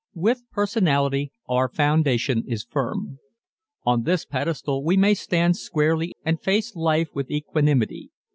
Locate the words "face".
6.41-6.75